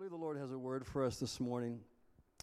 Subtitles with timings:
[0.00, 1.78] believe the Lord has a word for us this morning.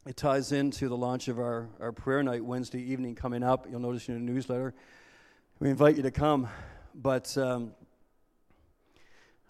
[0.05, 3.65] It ties into the launch of our, our prayer night Wednesday evening coming up.
[3.67, 4.75] You'll notice in the newsletter.
[5.57, 6.47] We invite you to come.
[6.93, 7.73] But um,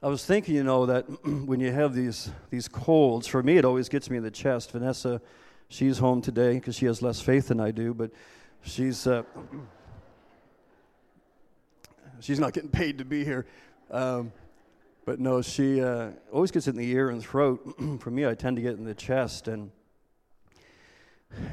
[0.02, 3.66] I was thinking, you know, that when you have these, these colds, for me, it
[3.66, 4.72] always gets me in the chest.
[4.72, 5.20] Vanessa,
[5.68, 8.12] she's home today because she has less faith than I do, but
[8.62, 9.24] she's, uh,
[12.22, 13.46] she's not getting paid to be here.
[13.92, 14.32] Um,
[15.08, 17.80] but no, she uh, always gets it in the ear and throat.
[18.02, 19.48] For me, I tend to get it in the chest.
[19.48, 19.72] And,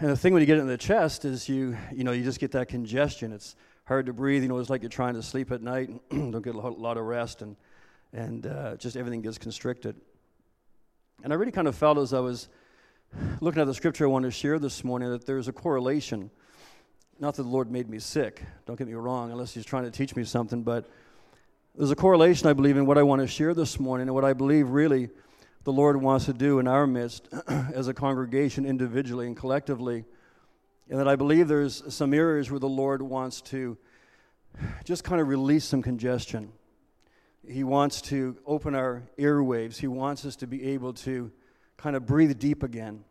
[0.01, 2.25] and the thing when you get it in the chest is you, you know, you
[2.25, 3.33] just get that congestion.
[3.33, 4.43] It's hard to breathe.
[4.43, 6.97] You know, it's like you're trying to sleep at night and don't get a lot
[6.97, 7.43] of rest.
[7.43, 7.55] And,
[8.13, 9.95] and uh, just everything gets constricted.
[11.23, 12.49] And I really kind of felt as I was
[13.41, 16.29] looking at the scripture I want to share this morning that there's a correlation.
[17.21, 19.93] Not that the Lord made me sick, don't get me wrong, unless He's trying to
[19.93, 20.91] teach me something, but
[21.77, 24.25] there's a correlation, I believe, in what I want to share this morning and what
[24.25, 25.11] I believe really
[25.65, 30.05] the Lord wants to do in our midst as a congregation, individually and collectively.
[30.89, 33.77] And that I believe there's some areas where the Lord wants to
[34.85, 36.53] just kind of release some congestion.
[37.45, 39.77] He wants to open our airwaves.
[39.77, 41.33] He wants us to be able to
[41.77, 43.05] kind of breathe deep again.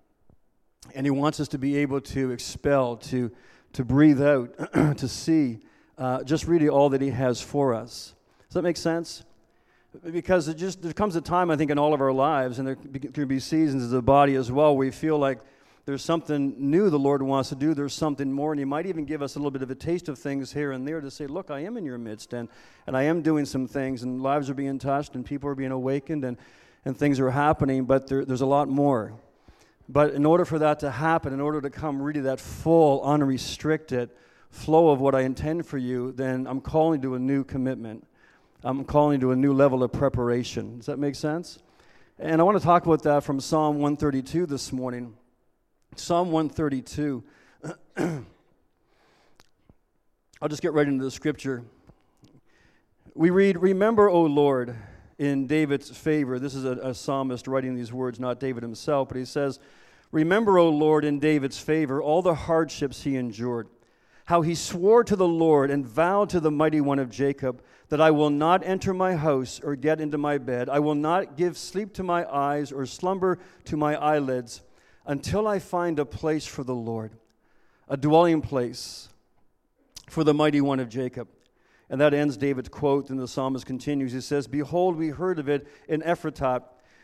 [0.95, 3.29] And He wants us to be able to expel, to,
[3.73, 4.53] to breathe out,
[4.97, 5.59] to see
[5.97, 8.15] uh, just really all that He has for us.
[8.53, 9.23] Does that make sense?
[10.11, 12.67] Because it just there comes a time I think in all of our lives, and
[12.67, 15.39] there can be seasons as a body as well, we feel like
[15.87, 17.73] there's something new the Lord wants to do.
[17.73, 20.07] There's something more, and He might even give us a little bit of a taste
[20.07, 22.47] of things here and there to say, "Look, I am in your midst, and
[22.85, 25.71] and I am doing some things, and lives are being touched, and people are being
[25.71, 26.37] awakened, and
[26.85, 27.85] and things are happening.
[27.85, 29.13] But there, there's a lot more.
[29.89, 34.11] But in order for that to happen, in order to come really that full, unrestricted
[34.51, 38.05] flow of what I intend for you, then I'm calling to a new commitment.
[38.65, 40.77] I'm calling to a new level of preparation.
[40.77, 41.59] Does that make sense?
[42.17, 45.15] And I want to talk about that from Psalm 132 this morning.
[45.97, 47.23] Psalm 132.
[50.41, 51.63] I'll just get right into the scripture.
[53.13, 54.77] We read, Remember, O Lord,
[55.19, 56.39] in David's favor.
[56.39, 59.59] This is a, a, psalmist writing these words, not David himself, but he says,
[60.13, 63.67] Remember, O Lord, in David's favor, all the hardships he endured,
[64.25, 67.99] how he swore to the Lord and vowed to the mighty one of Jacob that
[67.99, 70.69] I will not enter my house or get into my bed.
[70.69, 74.61] I will not give sleep to my eyes or slumber to my eyelids
[75.05, 77.11] until I find a place for the Lord,
[77.89, 79.09] a dwelling place
[80.09, 81.27] for the mighty one of Jacob.
[81.89, 84.13] And that ends David's quote, and the psalmist continues.
[84.13, 86.63] He says, Behold, we heard of it in Ephratah.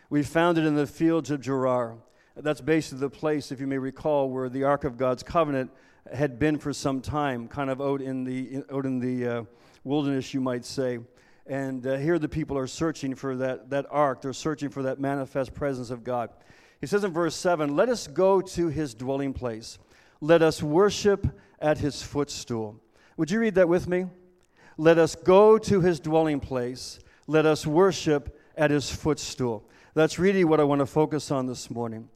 [0.09, 1.97] We found it in the fields of Gerar.
[2.35, 5.71] That's basically the place, if you may recall, where the Ark of God's covenant
[6.13, 9.43] had been for some time, kind of out in the, out in the uh,
[9.83, 10.99] wilderness, you might say.
[11.45, 14.21] And uh, here the people are searching for that, that ark.
[14.21, 16.29] They're searching for that manifest presence of God.
[16.79, 19.79] He says in verse 7 Let us go to his dwelling place.
[20.21, 21.27] Let us worship
[21.59, 22.79] at his footstool.
[23.17, 24.05] Would you read that with me?
[24.77, 26.99] Let us go to his dwelling place.
[27.27, 29.67] Let us worship at his footstool.
[29.93, 32.09] That's really what I want to focus on this morning.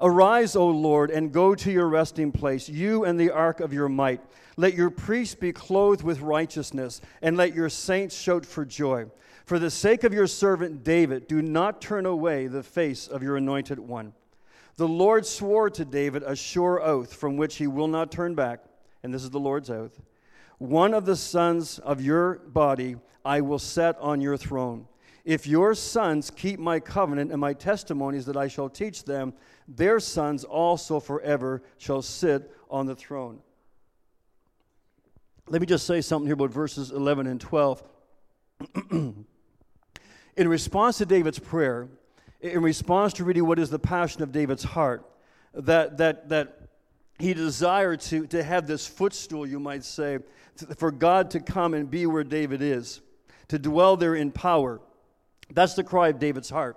[0.00, 3.88] Arise, O Lord, and go to your resting place, you and the ark of your
[3.88, 4.20] might.
[4.56, 9.06] Let your priests be clothed with righteousness, and let your saints shout for joy.
[9.46, 13.36] For the sake of your servant David, do not turn away the face of your
[13.36, 14.12] anointed one.
[14.76, 18.64] The Lord swore to David a sure oath from which he will not turn back,
[19.02, 20.00] and this is the Lord's oath.
[20.58, 24.86] One of the sons of your body I will set on your throne.
[25.24, 29.32] If your sons keep my covenant and my testimonies that I shall teach them,
[29.68, 33.40] their sons also forever shall sit on the throne.
[35.48, 37.82] Let me just say something here about verses 11 and 12.
[38.90, 39.24] in
[40.36, 41.88] response to David's prayer,
[42.40, 45.04] in response to really what is the passion of David's heart,
[45.54, 46.60] that, that, that
[47.18, 50.18] he desired to, to have this footstool, you might say,
[50.76, 53.00] for God to come and be where David is,
[53.48, 54.80] to dwell there in power.
[55.50, 56.76] That's the cry of David's heart.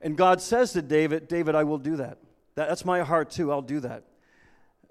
[0.00, 2.18] And God says to David, David, I will do that.
[2.54, 2.68] that.
[2.68, 3.50] That's my heart too.
[3.50, 4.04] I'll do that.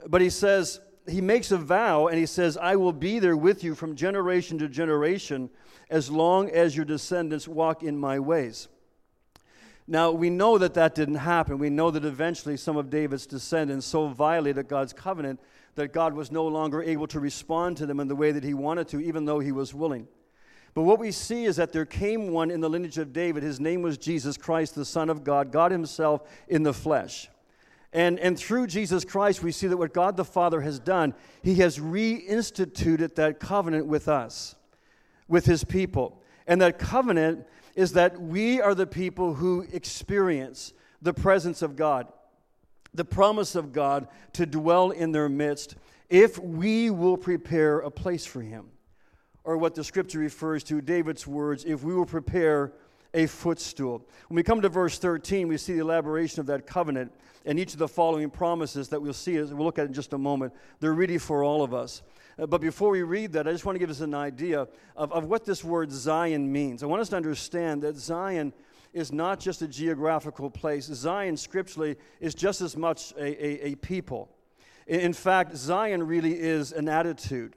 [0.07, 3.63] But he says, he makes a vow and he says, I will be there with
[3.63, 5.50] you from generation to generation
[5.89, 8.68] as long as your descendants walk in my ways.
[9.88, 11.57] Now, we know that that didn't happen.
[11.57, 15.39] We know that eventually some of David's descendants so violated God's covenant
[15.75, 18.53] that God was no longer able to respond to them in the way that he
[18.53, 20.07] wanted to, even though he was willing.
[20.77, 23.41] But what we see is that there came one in the lineage of David.
[23.41, 27.29] His name was Jesus Christ, the Son of God, God Himself in the flesh.
[27.91, 31.56] And, and through Jesus Christ, we see that what God the Father has done, He
[31.56, 34.53] has reinstituted that covenant with us,
[35.27, 36.21] with His people.
[36.45, 42.07] And that covenant is that we are the people who experience the presence of God,
[42.94, 45.75] the promise of God to dwell in their midst
[46.07, 48.68] if we will prepare a place for him.
[49.47, 52.73] Or what the scripture refers to, David's words, if we will prepare
[53.13, 54.05] a footstool.
[54.27, 57.13] When we come to verse 13, we see the elaboration of that covenant
[57.45, 60.11] and each of the following promises that we'll see as we'll look at in just
[60.11, 60.51] a moment.
[60.81, 62.01] They're really for all of us.
[62.38, 64.67] Uh, but before we read that, I just want to give us an idea
[64.97, 66.83] of, of what this word Zion means.
[66.83, 68.51] I want us to understand that Zion
[68.91, 73.75] is not just a geographical place, Zion scripturally is just as much a, a, a
[73.75, 74.27] people.
[74.88, 77.55] In fact, Zion really is an attitude.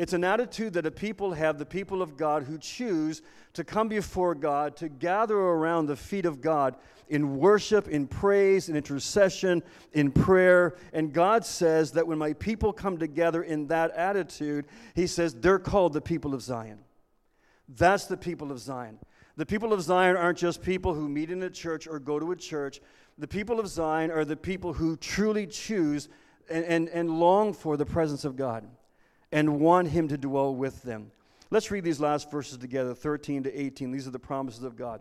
[0.00, 3.20] It's an attitude that a people have, the people of God, who choose
[3.52, 6.76] to come before God, to gather around the feet of God
[7.10, 9.62] in worship, in praise, in intercession,
[9.92, 10.74] in prayer.
[10.94, 14.64] And God says that when my people come together in that attitude,
[14.94, 16.78] He says they're called the people of Zion.
[17.68, 19.00] That's the people of Zion.
[19.36, 22.32] The people of Zion aren't just people who meet in a church or go to
[22.32, 22.80] a church.
[23.18, 26.08] The people of Zion are the people who truly choose
[26.48, 28.66] and, and, and long for the presence of God
[29.32, 31.10] and want Him to dwell with them.
[31.50, 33.90] Let's read these last verses together 13 to 18.
[33.90, 35.00] These are the promises of God.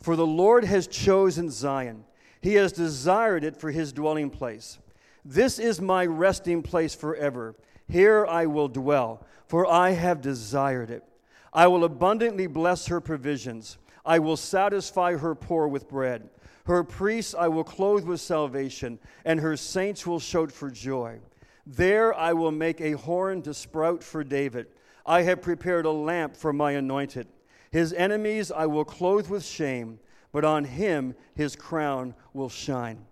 [0.00, 2.04] For the Lord has chosen Zion,
[2.40, 4.78] He has desired it for His dwelling place.
[5.24, 7.54] This is my resting place forever.
[7.88, 11.04] Here I will dwell, for I have desired it.
[11.52, 13.78] I will abundantly bless her provisions.
[14.04, 16.28] I will satisfy her poor with bread.
[16.66, 21.20] Her priests I will clothe with salvation, and her saints will shout for joy.
[21.66, 24.66] There I will make a horn to sprout for David.
[25.06, 27.26] I have prepared a lamp for my anointed.
[27.70, 29.98] His enemies I will clothe with shame,
[30.32, 33.06] but on him his crown will shine.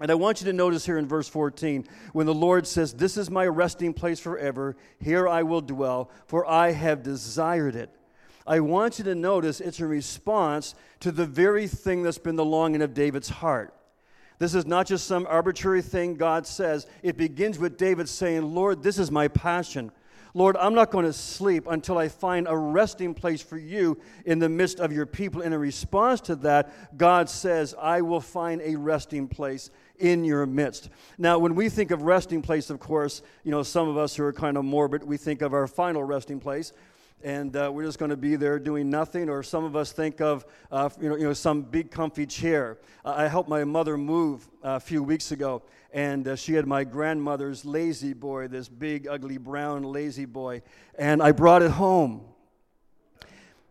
[0.00, 3.18] And I want you to notice here in verse 14, when the Lord says, This
[3.18, 7.90] is my resting place forever, here I will dwell, for I have desired it.
[8.46, 12.44] I want you to notice it's a response to the very thing that's been the
[12.44, 13.74] longing of David's heart.
[14.40, 16.86] This is not just some arbitrary thing God says.
[17.02, 19.92] It begins with David saying, Lord, this is my passion.
[20.32, 24.38] Lord, I'm not going to sleep until I find a resting place for you in
[24.38, 25.42] the midst of your people.
[25.42, 30.88] In response to that, God says, I will find a resting place in your midst.
[31.18, 34.24] Now, when we think of resting place, of course, you know, some of us who
[34.24, 36.72] are kind of morbid, we think of our final resting place,
[37.22, 39.28] and uh, we're just going to be there doing nothing.
[39.28, 42.78] Or some of us think of uh, you, know, you know, some big comfy chair.
[43.04, 45.62] Uh, I helped my mother move uh, a few weeks ago,
[45.92, 50.62] and uh, she had my grandmother's La-Z-Boy, this big, ugly brown La-Z-Boy,
[50.98, 52.22] and I brought it home.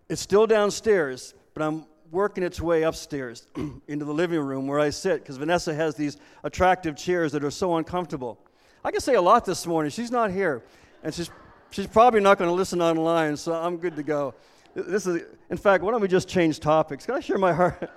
[0.10, 3.46] It's still downstairs, but I'm working its way upstairs
[3.88, 7.52] into the living room where I sit because Vanessa has these attractive chairs that are
[7.52, 8.40] so uncomfortable.
[8.84, 9.92] I can say a lot this morning.
[9.92, 10.64] She's not here,
[11.04, 11.30] and she's
[11.72, 14.34] she's probably not going to listen online, so I'm good to go.
[14.74, 17.06] This is, in fact, why don't we just change topics?
[17.06, 17.92] Can I share my heart?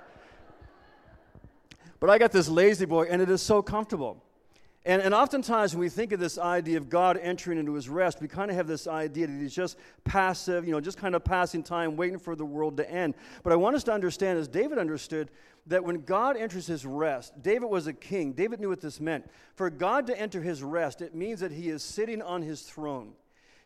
[1.99, 4.21] but I got this La-Z-Boy, and it is so comfortable.
[4.85, 8.19] And, and oftentimes, when we think of this idea of God entering into his rest,
[8.19, 11.23] we kind of have this idea that he's just passive, you know, just kind of
[11.23, 13.13] passing time, waiting for the world to end.
[13.43, 15.29] But I want us to understand, as David understood,
[15.67, 18.33] that when God enters his rest, David was a king.
[18.33, 19.29] David knew what this meant.
[19.55, 23.13] For God to enter his rest, it means that he is sitting on his throne.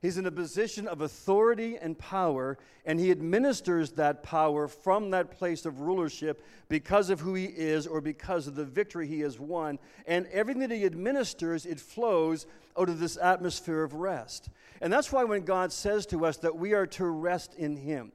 [0.02, 5.32] He's in a position of authority and power, and he administers that power from that
[5.32, 9.40] place of rulership because of who he is or because of the victory he has
[9.40, 9.80] won.
[10.06, 12.46] And everything that he administers, it flows
[12.78, 14.50] out of this atmosphere of rest.
[14.82, 18.12] And that's why when God says to us that we are to rest in him,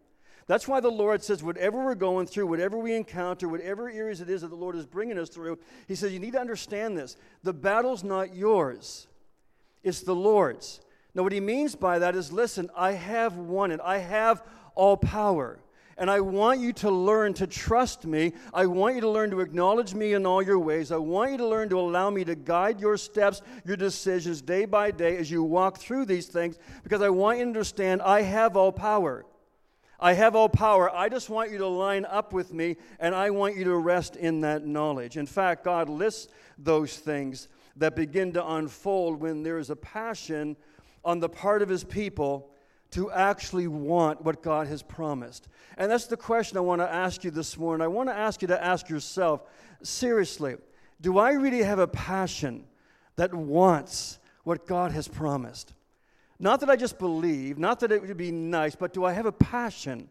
[0.47, 4.29] that's why the Lord says, whatever we're going through, whatever we encounter, whatever areas it
[4.29, 5.59] is that the Lord is bringing us through,
[5.89, 7.17] He says, you need to understand this.
[7.43, 9.07] The battle's not yours,
[9.83, 10.81] it's the Lord's.
[11.15, 14.43] Now, what he means by that is listen, I have won it, I have
[14.75, 15.59] all power.
[15.99, 18.33] And I want you to learn to trust me.
[18.55, 20.91] I want you to learn to acknowledge me in all your ways.
[20.91, 24.65] I want you to learn to allow me to guide your steps, your decisions day
[24.65, 28.23] by day as you walk through these things, because I want you to understand I
[28.23, 29.27] have all power.
[30.01, 30.91] I have all power.
[30.93, 34.17] I just want you to line up with me, and I want you to rest
[34.17, 35.17] in that knowledge.
[35.19, 40.57] In fact, God lists those things that begin to unfold when there is a passion
[41.05, 42.51] on the part of his people
[42.93, 45.49] to actually want what God has promised.
[45.77, 47.83] And that's the question I want to ask you this morning.
[47.83, 49.43] I want to ask you to ask yourself
[49.83, 50.57] seriously,
[51.01, 52.65] do I really have a passion
[53.17, 55.73] that wants what God has promised?
[56.39, 59.27] Not that I just believe, not that it would be nice, but do I have
[59.27, 60.11] a passion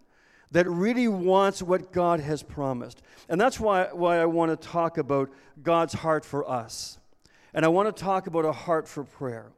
[0.52, 3.02] that really wants what God has promised?
[3.30, 5.30] And that's why, why I want to talk about
[5.62, 6.98] God's heart for us.
[7.54, 9.52] And I want to talk about a heart for prayer.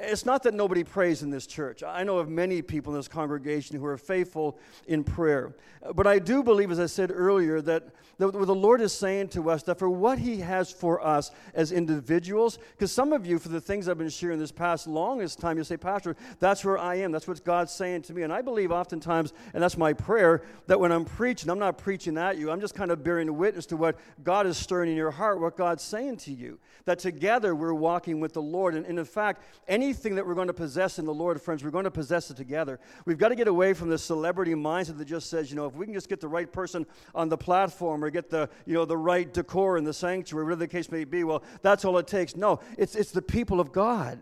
[0.00, 1.82] It's not that nobody prays in this church.
[1.82, 5.54] I know of many people in this congregation who are faithful in prayer.
[5.94, 9.50] But I do believe, as I said earlier, that the, the Lord is saying to
[9.50, 13.48] us that for what He has for us as individuals, because some of you, for
[13.48, 16.96] the things I've been sharing this past longest time, you say, Pastor, that's where I
[16.96, 17.10] am.
[17.10, 18.22] That's what God's saying to me.
[18.22, 22.16] And I believe oftentimes, and that's my prayer, that when I'm preaching, I'm not preaching
[22.16, 22.50] at you.
[22.50, 25.56] I'm just kind of bearing witness to what God is stirring in your heart, what
[25.56, 26.58] God's saying to you.
[26.84, 28.74] That together we're walking with the Lord.
[28.74, 29.42] And, and in fact,
[29.82, 32.36] anything that we're going to possess in the Lord, friends, we're going to possess it
[32.36, 32.78] together.
[33.04, 35.74] We've got to get away from the celebrity mindset that just says, you know, if
[35.74, 38.84] we can just get the right person on the platform or get the, you know,
[38.84, 42.06] the right decor in the sanctuary, whatever the case may be, well, that's all it
[42.06, 42.36] takes.
[42.36, 44.20] No, it's, it's the people of God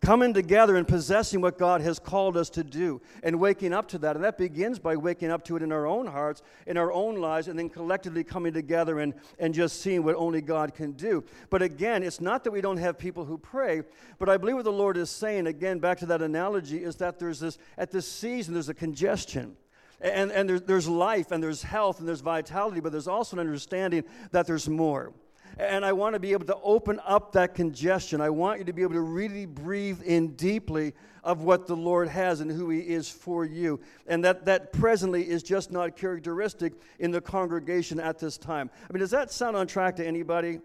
[0.00, 3.98] coming together and possessing what God has called us to do and waking up to
[3.98, 4.16] that.
[4.16, 7.16] And that begins by waking up to it in our own hearts, in our own
[7.16, 11.22] lives, and then collectively coming together and, and just seeing what only God can do.
[11.50, 13.82] But again, it's not that we don't have people who pray,
[14.18, 17.18] but I believe what the Lord is saying, again, back to that analogy, is that
[17.18, 19.56] there's this, at this season, there's a congestion.
[20.00, 23.40] And, and there's, there's life and there's health and there's vitality, but there's also an
[23.40, 25.12] understanding that there's more.
[25.58, 28.20] And I want to be able to open up that congestion.
[28.20, 32.08] I want you to be able to really breathe in deeply of what the Lord
[32.08, 33.80] has and who He is for you.
[34.06, 38.70] And that, that presently is just not characteristic in the congregation at this time.
[38.88, 40.60] I mean, does that sound on track to anybody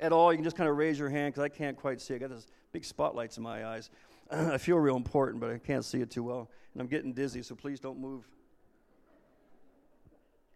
[0.00, 0.32] at all?
[0.32, 2.14] You can just kind of raise your hand because I can't quite see.
[2.14, 3.90] I got this big spotlights in my eyes.
[4.30, 6.50] I feel real important, but I can't see it too well.
[6.72, 8.28] And I'm getting dizzy, so please don't move.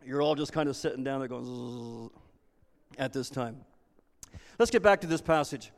[0.05, 2.11] You're all just kind of sitting down there going,
[2.99, 3.57] at this time.
[4.59, 5.73] Let's get back to this passage.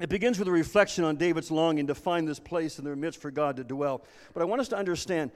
[0.00, 3.20] It begins with a reflection on David's longing to find this place in their midst
[3.20, 4.02] for God to dwell.
[4.32, 5.30] But I want us to understand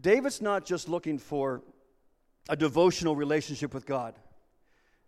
[0.00, 1.62] David's not just looking for
[2.48, 4.14] a devotional relationship with God.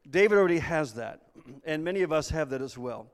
[0.08, 1.22] David already has that,
[1.64, 3.10] and many of us have that as well.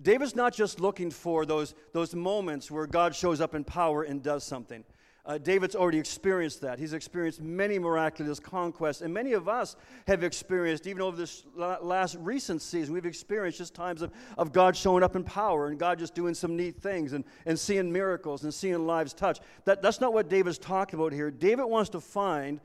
[0.00, 4.22] David's not just looking for those, those moments where God shows up in power and
[4.22, 4.84] does something.
[5.28, 6.78] Uh, David's already experienced that.
[6.78, 12.16] He's experienced many miraculous conquests, and many of us have experienced, even over this last
[12.18, 15.98] recent season, we've experienced just times of, of God showing up in power and God
[15.98, 19.38] just doing some neat things and, and seeing miracles and seeing lives touch.
[19.66, 21.30] That, that's not what David's talking about here.
[21.30, 22.58] David wants to find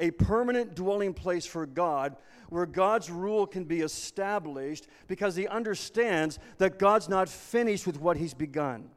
[0.00, 2.16] a permanent dwelling place for God
[2.48, 8.16] where God's rule can be established because he understands that God's not finished with what
[8.16, 8.90] he's begun.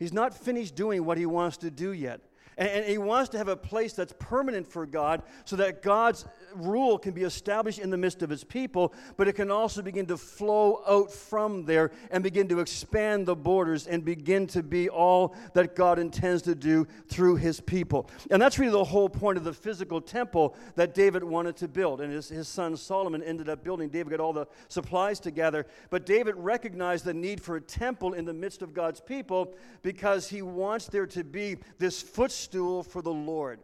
[0.00, 2.22] He's not finished doing what he wants to do yet.
[2.60, 6.98] And, he wants to have a place that's permanent for God so that God's rule
[6.98, 10.18] can be established in the midst of his people, but it can also begin to
[10.18, 15.34] flow out from there and begin to expand the borders and begin to be all
[15.54, 18.10] that God intends to do through his people.
[18.30, 22.02] And that's really the whole point of the physical temple that David wanted to build.
[22.02, 23.88] And his, his son Solomon ended up building.
[23.88, 25.66] David got all the supplies together.
[25.88, 30.28] But David recognized the need for a temple in the midst of God's people because
[30.28, 33.60] he wants there to be this footstool footstool for the Lord.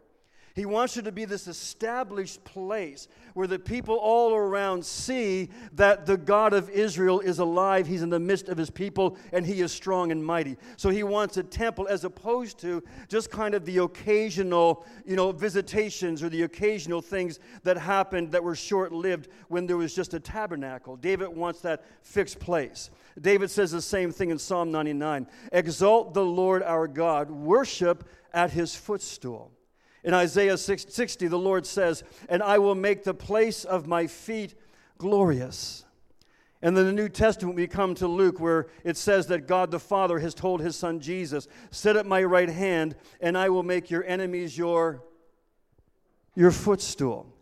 [0.55, 6.07] He wants you to be this established place where the people all around see that
[6.07, 7.85] the God of Israel is alive.
[7.85, 10.57] He's in the midst of his people and he is strong and mighty.
[10.75, 15.31] So he wants a temple as opposed to just kind of the occasional, you know,
[15.31, 20.15] visitations or the occasional things that happened that were short lived when there was just
[20.15, 20.95] a tabernacle.
[20.95, 22.89] David wants that fixed place.
[23.21, 28.51] David says the same thing in Psalm 99 Exalt the Lord our God, worship at
[28.51, 29.51] his footstool.
[30.03, 34.53] In Isaiah 60, the Lord says, And I will make the place of my feet
[34.99, 35.85] glorious.
[36.61, 39.79] And then the New Testament, we come to Luke, where it says that God the
[39.79, 43.89] Father has told his son Jesus, Sit at my right hand, and I will make
[43.89, 45.01] your enemies your,
[46.35, 47.33] your footstool.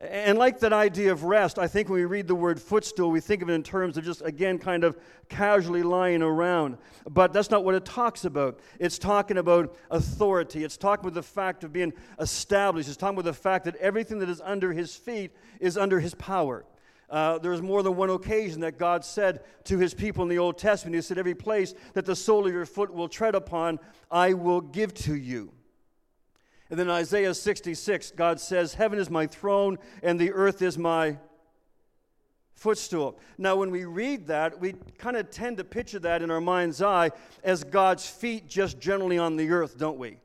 [0.00, 3.18] And like that idea of rest, I think when we read the word footstool, we
[3.18, 4.96] think of it in terms of just, again, kind of
[5.28, 6.78] casually lying around.
[7.10, 8.60] But that's not what it talks about.
[8.78, 10.62] It's talking about authority.
[10.62, 12.88] It's talking about the fact of being established.
[12.88, 16.14] It's talking about the fact that everything that is under his feet is under his
[16.14, 16.64] power.
[17.10, 20.94] Uh, more than one occasion that God said to his people in the Old Testament,
[20.94, 23.80] He said, Every place that the sole of your foot will tread upon,
[24.12, 25.52] I will give to you.
[26.70, 31.16] And then Isaiah 66, God says, Heaven is my throne and the earth is my
[32.54, 33.18] footstool.
[33.38, 36.82] Now, when we read that, we kind of tend to picture that in our mind's
[36.82, 37.10] eye
[37.42, 40.18] as God's feet just generally on the earth, don't we?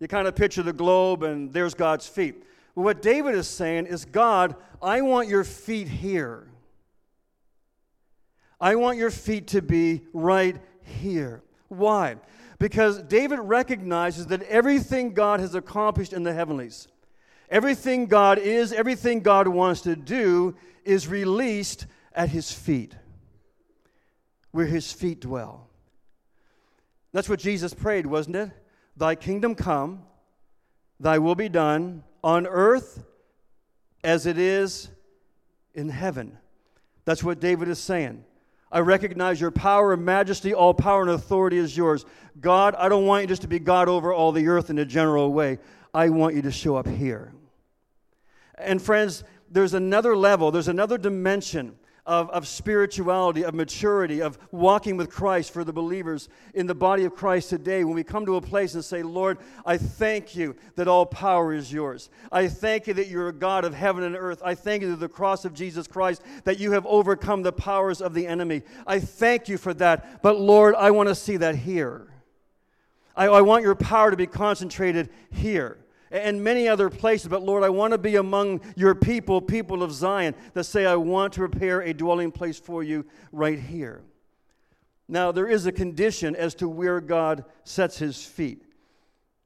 [0.00, 2.42] You kind of picture the globe and there's God's feet.
[2.74, 6.48] Well, what David is saying is, God, I want your feet here.
[8.60, 11.42] I want your feet to be right here.
[11.68, 12.16] Why?
[12.58, 16.88] Because David recognizes that everything God has accomplished in the heavenlies,
[17.50, 22.94] everything God is, everything God wants to do, is released at his feet,
[24.52, 25.68] where his feet dwell.
[27.12, 28.50] That's what Jesus prayed, wasn't it?
[28.96, 30.02] Thy kingdom come,
[31.00, 33.04] thy will be done on earth
[34.02, 34.88] as it is
[35.74, 36.38] in heaven.
[37.04, 38.24] That's what David is saying.
[38.74, 42.04] I recognize your power and majesty, all power and authority is yours.
[42.40, 44.84] God, I don't want you just to be God over all the earth in a
[44.84, 45.60] general way.
[45.94, 47.32] I want you to show up here.
[48.58, 54.96] And friends, there's another level, there's another dimension of, of spirituality, of maturity, of walking
[54.96, 58.36] with Christ for the believers in the body of Christ today when we come to
[58.36, 62.10] a place and say, Lord, I thank you that all power is yours.
[62.30, 64.42] I thank you that you're a God of heaven and earth.
[64.44, 68.02] I thank you that the cross of Jesus Christ, that you have overcome the powers
[68.02, 68.62] of the enemy.
[68.86, 70.22] I thank you for that.
[70.22, 72.08] But Lord, I want to see that here.
[73.16, 75.78] I, I want your power to be concentrated here
[76.14, 77.26] and many other places.
[77.26, 80.94] But Lord, I want to be among your people, people of Zion, that say, I
[80.94, 84.02] want to prepare a dwelling place for you right here.
[85.08, 88.62] Now, there is a condition as to where God sets his feet.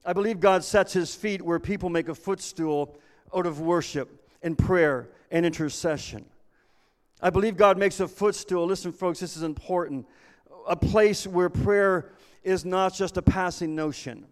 [0.05, 2.97] I believe God sets his feet where people make a footstool
[3.35, 6.27] out of worship and prayer and intercession.
[7.21, 8.67] I believe God makes a footstool.
[8.67, 10.07] Listen, folks, this is important.
[10.69, 12.13] A place where prayer
[12.45, 14.27] is not just a passing notion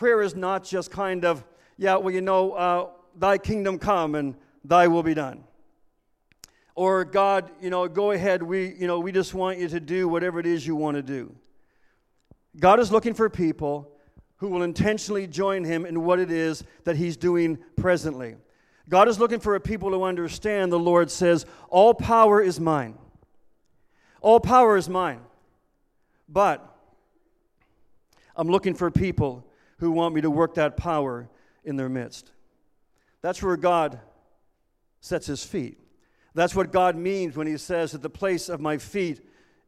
[0.00, 1.44] prayer is not just kind of,
[1.76, 2.88] yeah, well, you know, uh,
[3.18, 5.44] thy kingdom come and thy will be done.
[6.74, 10.08] Or God, you know, go ahead, we, you know, we just want you to do
[10.08, 11.36] whatever it is you want to do.
[12.58, 13.92] God is looking for people
[14.36, 18.36] who will intentionally join him in what it is that he's doing presently.
[18.88, 22.96] God is looking for a people who understand the Lord says, All power is mine.
[24.22, 25.20] All power is mine.
[26.26, 26.66] But
[28.34, 29.44] I'm looking for people
[29.80, 31.28] who want me to work that power
[31.64, 32.30] in their midst.
[33.22, 33.98] That's where God
[35.00, 35.78] sets his feet.
[36.34, 39.20] That's what God means when he says that the place of my feet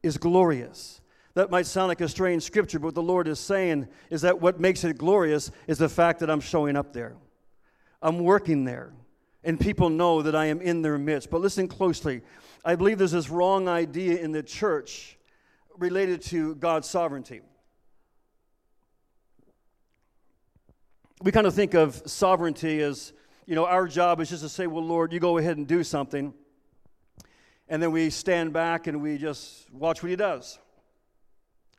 [0.02, 1.00] is glorious.
[1.34, 4.40] That might sound like a strange scripture, but what the Lord is saying is that
[4.40, 7.16] what makes it glorious is the fact that I'm showing up there.
[8.02, 8.92] I'm working there,
[9.42, 11.30] and people know that I am in their midst.
[11.30, 12.20] But listen closely.
[12.64, 15.16] I believe there's this wrong idea in the church
[15.78, 17.40] related to God's sovereignty.
[21.22, 23.12] We kind of think of sovereignty as,
[23.46, 25.84] you know, our job is just to say, well, Lord, you go ahead and do
[25.84, 26.34] something.
[27.68, 30.58] And then we stand back and we just watch what he does.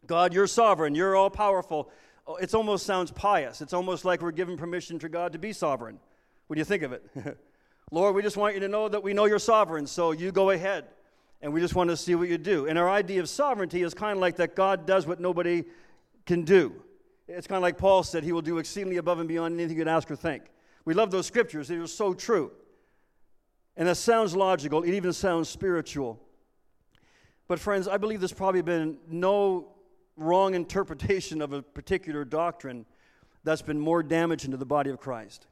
[0.08, 1.92] God, you're sovereign, you're all powerful.
[2.26, 3.62] Oh, it almost sounds pious.
[3.62, 6.00] It's almost like we're giving permission to God to be sovereign.
[6.50, 7.04] Do you think of it?
[7.92, 10.52] Lord, we just want you to know that we know you're sovereign, so you go
[10.52, 10.86] ahead.
[11.42, 12.68] And we just want to see what you do.
[12.68, 15.64] And our idea of sovereignty is kind of like that God does what nobody
[16.26, 16.82] can do.
[17.28, 19.84] It's kind of like Paul said, He will do exceedingly above and beyond anything you
[19.84, 20.44] could ask or think.
[20.86, 22.52] We love those scriptures, they are so true.
[23.76, 26.20] And that sounds logical, it even sounds spiritual.
[27.48, 29.74] But, friends, I believe there's probably been no
[30.16, 32.86] wrong interpretation of a particular doctrine
[33.44, 35.48] that's been more damaging to the body of Christ,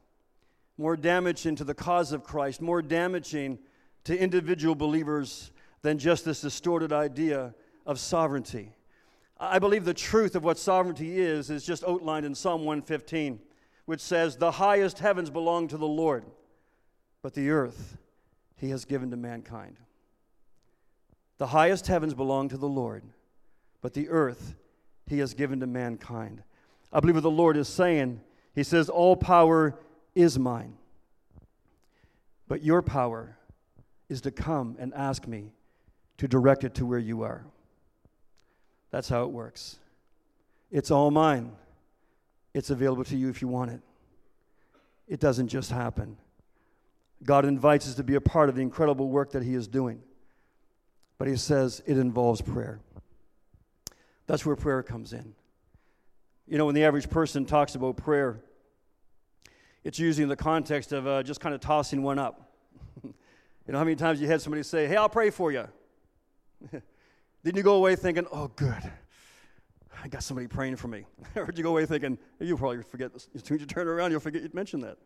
[0.78, 3.58] more damaging to the cause of Christ, more damaging
[4.04, 5.50] to individual believers
[5.82, 7.54] than just this distorted idea
[7.86, 8.72] of sovereignty.
[9.44, 13.40] I believe the truth of what sovereignty is is just outlined in Psalm 115,
[13.86, 16.24] which says, The highest heavens belong to the Lord,
[17.22, 17.98] but the earth
[18.56, 19.78] he has given to mankind.
[21.38, 23.02] The highest heavens belong to the Lord,
[23.80, 24.54] but the earth
[25.08, 26.44] he has given to mankind.
[26.92, 28.20] I believe what the Lord is saying.
[28.54, 29.76] He says, All power
[30.14, 30.74] is mine,
[32.46, 33.36] but your power
[34.08, 35.50] is to come and ask me
[36.18, 37.44] to direct it to where you are.
[38.92, 39.78] That's how it works.
[40.70, 41.52] It's all mine.
[42.54, 43.80] It's available to you if you want it.
[45.08, 46.18] It doesn't just happen.
[47.24, 50.02] God invites us to be a part of the incredible work that He is doing.
[51.18, 52.80] But He says it involves prayer.
[54.26, 55.34] That's where prayer comes in.
[56.46, 58.40] You know, when the average person talks about prayer,
[59.84, 62.52] it's usually in the context of uh, just kind of tossing one up.
[63.04, 63.12] you
[63.68, 65.66] know, how many times you had somebody say, Hey, I'll pray for you?
[67.44, 68.90] Didn't you go away thinking, oh, good,
[70.02, 71.04] I got somebody praying for me?
[71.36, 73.10] or did you go away thinking, you'll probably forget.
[73.14, 74.98] As soon as you turn around, you'll forget you'd mentioned that.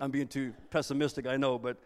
[0.00, 1.78] I'm being too pessimistic, I know, but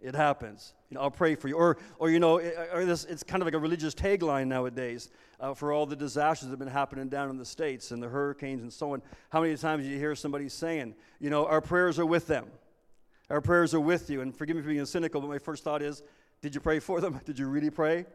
[0.00, 0.74] it happens.
[0.90, 1.56] You know, I'll pray for you.
[1.56, 2.38] Or, or you know,
[2.72, 6.48] or this, it's kind of like a religious tagline nowadays uh, for all the disasters
[6.48, 9.02] that have been happening down in the States and the hurricanes and so on.
[9.30, 12.46] How many times do you hear somebody saying, you know, our prayers are with them?
[13.30, 14.20] Our prayers are with you.
[14.20, 16.02] And forgive me for being cynical, but my first thought is,
[16.40, 17.20] did you pray for them?
[17.24, 18.06] Did you really pray?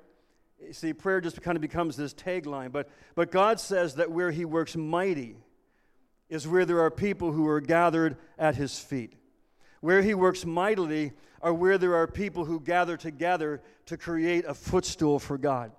[0.72, 2.72] See, prayer just kind of becomes this tagline.
[2.72, 5.36] But, but God says that where He works mighty
[6.30, 9.14] is where there are people who are gathered at His feet.
[9.82, 14.54] Where He works mightily are where there are people who gather together to create a
[14.54, 15.72] footstool for God.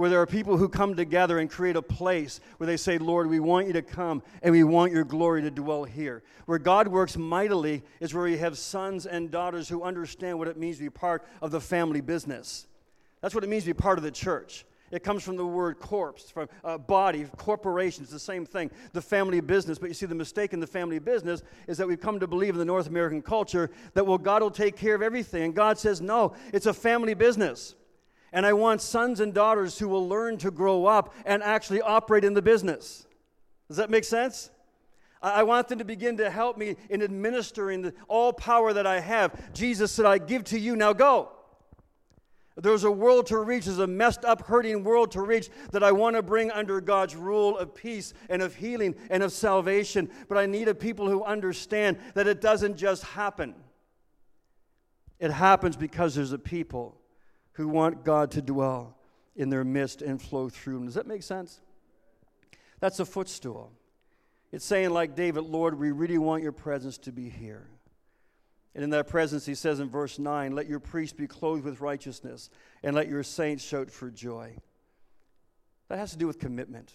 [0.00, 3.28] where there are people who come together and create a place where they say, Lord,
[3.28, 6.22] we want you to come and we want your glory to dwell here.
[6.46, 10.56] Where God works mightily is where you have sons and daughters who understand what it
[10.56, 12.66] means to be part of the family business.
[13.20, 14.64] That's what it means to be part of the church.
[14.90, 18.02] It comes from the word corpse, from uh, body, corporation.
[18.02, 19.78] It's the same thing, the family business.
[19.78, 22.54] But you see, the mistake in the family business is that we've come to believe
[22.54, 25.44] in the North American culture that, well, God will take care of everything.
[25.44, 27.76] And God says, no, it's a family business.
[28.32, 32.24] And I want sons and daughters who will learn to grow up and actually operate
[32.24, 33.06] in the business.
[33.68, 34.50] Does that make sense?
[35.22, 39.00] I want them to begin to help me in administering the, all power that I
[39.00, 39.52] have.
[39.52, 41.30] Jesus said, I give to you, now go.
[42.56, 45.92] There's a world to reach, there's a messed up, hurting world to reach that I
[45.92, 50.10] want to bring under God's rule of peace and of healing and of salvation.
[50.28, 53.54] But I need a people who understand that it doesn't just happen.
[55.18, 57.00] It happens because there's a people
[57.52, 58.96] who want God to dwell
[59.36, 60.86] in their midst and flow through them.
[60.86, 61.60] Does that make sense?
[62.80, 63.72] That's a footstool.
[64.52, 67.68] It's saying, like David, Lord, we really want your presence to be here.
[68.74, 71.80] And in that presence, he says in verse 9, Let your priests be clothed with
[71.80, 72.50] righteousness,
[72.82, 74.56] and let your saints shout for joy.
[75.88, 76.94] That has to do with commitment,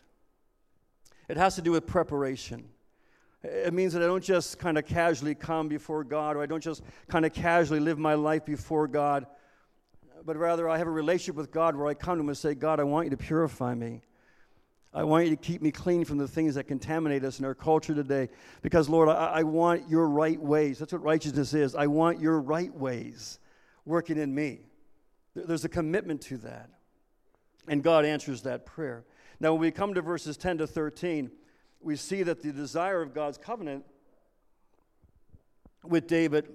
[1.28, 2.70] it has to do with preparation.
[3.44, 6.64] It means that I don't just kind of casually come before God, or I don't
[6.64, 9.28] just kind of casually live my life before God,
[10.26, 12.56] but rather I have a relationship with God where I come to Him and say,
[12.56, 14.02] God, I want you to purify me.
[14.96, 17.54] I want you to keep me clean from the things that contaminate us in our
[17.54, 18.30] culture today.
[18.62, 20.80] Because, Lord, I, I, want your right ways.
[20.80, 21.76] That's what righteousness is.
[21.76, 23.40] I want your right ways
[23.84, 24.62] working in me.
[25.36, 26.70] There's a commitment to that.
[27.68, 29.04] And God answers that prayer.
[29.42, 31.30] Now, when we come to verses 10 to 13,
[31.82, 33.84] we see that the desire of God's covenant
[35.84, 36.48] with David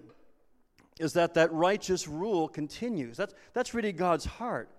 [0.98, 3.18] is that that righteous rule continues.
[3.18, 4.70] That's, that's really God's heart.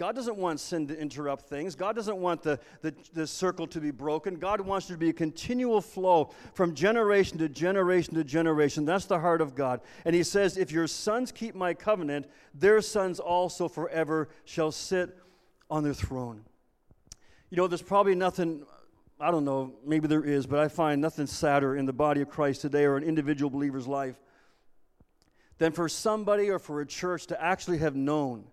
[0.00, 1.74] God doesn't want sin to interrupt things.
[1.74, 4.36] God doesn't want the, the, the, circle to be broken.
[4.36, 8.86] God wants there to be a continual flow from generation to generation to generation.
[8.86, 9.82] That's the heart of God.
[10.06, 15.18] And He says, If your sons keep my covenant, their sons also forever shall sit
[15.70, 16.46] on their throne.
[17.50, 18.64] You know, there's probably nothing,
[19.20, 22.30] I don't know, maybe there is, but I find nothing sadder in the body of
[22.30, 24.18] Christ today or an individual believer's life
[25.58, 28.46] than for somebody or for a church to actually have known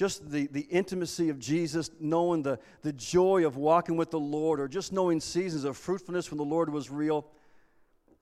[0.00, 4.58] just the, the intimacy of Jesus, knowing the, the joy of walking with the Lord,
[4.58, 7.26] or just knowing seasons of fruitfulness when the Lord was real.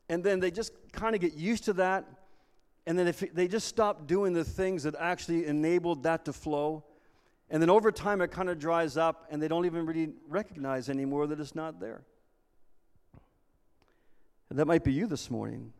[0.08, 2.04] And then they just kind of get used to that.
[2.88, 6.82] And then if they just stop doing the things that actually enabled that to flow,
[7.48, 10.88] and then over time it kind of dries up, and they don't even really recognize
[10.88, 12.02] anymore that it's not there.
[14.50, 15.72] And that might be you this morning.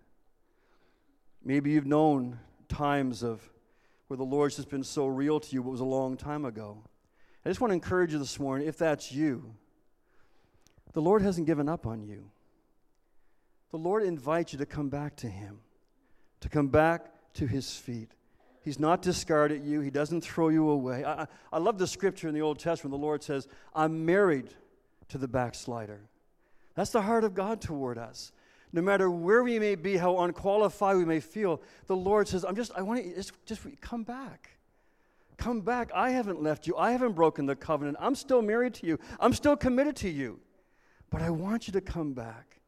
[1.42, 3.42] Maybe you've known times of
[4.08, 6.82] where the Lord's just been so real to you, but was a long time ago.
[7.44, 9.54] I just want to encourage you this morning, if that's you,
[10.94, 12.30] the Lord hasn't given up on you.
[13.70, 15.60] The Lord invites you to come back to Him,
[16.40, 18.10] to come back to His feet.
[18.62, 21.04] He's not discarded you, He doesn't throw you away.
[21.04, 22.92] I, I love the scripture in the Old Testament.
[22.92, 24.48] The Lord says, I'm married
[25.08, 26.00] to the backslider.
[26.74, 28.32] That's the heart of God toward us
[28.72, 32.56] no matter where we may be, how unqualified we may feel, the Lord says, I'm
[32.56, 34.50] just, I want you, just, just come back.
[35.38, 35.90] Come back.
[35.94, 36.76] I haven't left you.
[36.76, 37.96] I haven't broken the covenant.
[38.00, 38.98] I'm still married to you.
[39.20, 40.40] I'm still committed to you.
[41.10, 42.60] But I want you to come back.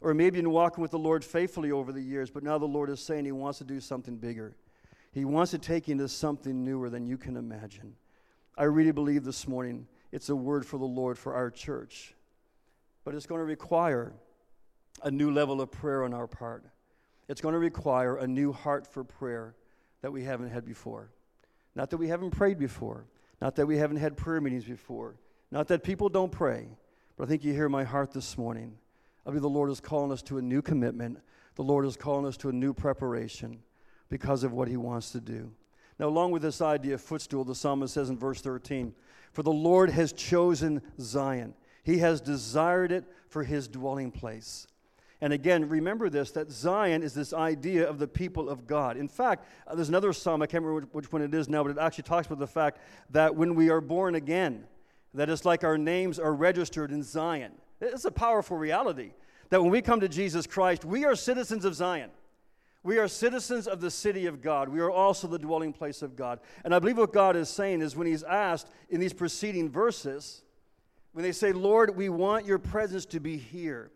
[0.00, 2.90] Or maybe been walking with the Lord faithfully over the years, but now the Lord
[2.90, 4.56] is saying He wants to do something bigger.
[5.12, 7.94] He wants to take you into something newer than you can imagine.
[8.58, 12.14] I really believe this morning it's a word for the Lord for our church.
[13.04, 14.12] But it's going to require
[15.02, 16.64] a new level of prayer on our part.
[17.28, 19.54] It's going to require a new heart for prayer
[20.02, 21.10] that we haven't had before.
[21.74, 23.06] Not that we haven't prayed before,
[23.40, 25.16] not that we haven't had prayer meetings before,
[25.50, 26.68] not that people don't pray,
[27.16, 28.76] but I think you hear my heart this morning.
[29.24, 31.18] I believe the Lord is calling us to a new commitment.
[31.56, 33.60] The Lord is calling us to a new preparation
[34.08, 35.52] because of what He wants to do.
[35.98, 38.94] Now, along with this idea of footstool, the psalmist says in verse 13,
[39.32, 44.66] For the Lord has chosen Zion, He has desired it for His dwelling place.
[45.20, 48.96] And again, remember this that Zion is this idea of the people of God.
[48.96, 51.70] In fact, uh, there's another psalm, I can't remember which one it is now, but
[51.70, 52.78] it actually talks about the fact
[53.10, 54.64] that when we are born again,
[55.14, 57.52] that it's like our names are registered in Zion.
[57.80, 59.12] It's a powerful reality
[59.50, 62.10] that when we come to Jesus Christ, we are citizens of Zion.
[62.82, 64.68] We are citizens of the city of God.
[64.68, 66.38] We are also the dwelling place of God.
[66.64, 70.42] And I believe what God is saying is when He's asked in these preceding verses,
[71.12, 73.90] when they say, Lord, we want your presence to be here.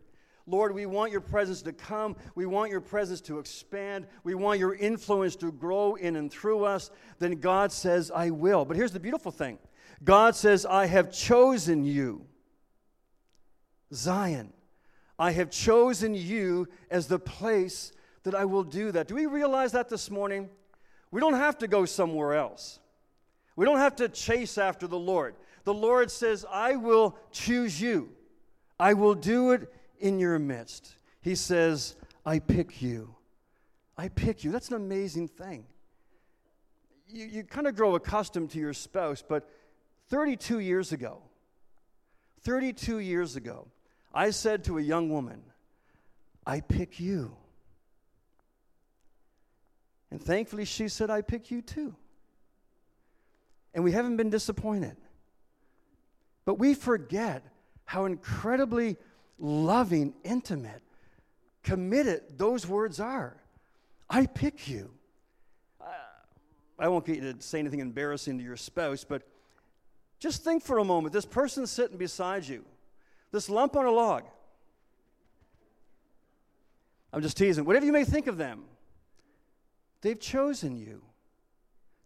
[0.47, 2.15] Lord, we want your presence to come.
[2.35, 4.07] We want your presence to expand.
[4.23, 6.91] We want your influence to grow in and through us.
[7.19, 8.65] Then God says, I will.
[8.65, 9.59] But here's the beautiful thing
[10.03, 12.25] God says, I have chosen you.
[13.93, 14.53] Zion,
[15.19, 17.91] I have chosen you as the place
[18.23, 19.07] that I will do that.
[19.07, 20.49] Do we realize that this morning?
[21.11, 22.79] We don't have to go somewhere else.
[23.55, 25.35] We don't have to chase after the Lord.
[25.65, 28.09] The Lord says, I will choose you.
[28.79, 29.71] I will do it
[30.01, 30.95] in your midst.
[31.21, 33.15] He says, I pick you.
[33.97, 34.51] I pick you.
[34.51, 35.65] That's an amazing thing.
[37.07, 39.49] You, you kind of grow accustomed to your spouse, but
[40.09, 41.21] 32 years ago,
[42.43, 43.67] 32 years ago,
[44.13, 45.41] I said to a young woman,
[46.45, 47.35] I pick you.
[50.09, 51.95] And thankfully, she said, I pick you too.
[53.73, 54.97] And we haven't been disappointed.
[56.43, 57.43] But we forget
[57.85, 58.97] how incredibly
[59.41, 60.81] loving, intimate,
[61.63, 63.35] committed those words are.
[64.09, 64.91] I pick you.
[66.79, 69.21] I won't get you to say anything embarrassing to your spouse, but
[70.19, 72.65] just think for a moment this person sitting beside you,
[73.31, 74.23] this lump on a log.
[77.13, 77.65] I'm just teasing.
[77.65, 78.63] Whatever you may think of them,
[80.01, 81.01] they've chosen you.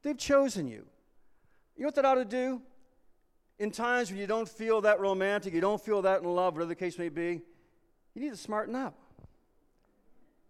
[0.02, 0.86] They've chosen you.
[1.78, 2.62] You know what that ought to do?
[3.58, 6.68] In times when you don't feel that romantic, you don't feel that in love, whatever
[6.68, 7.42] the case may be,
[8.14, 8.98] you need to smarten up.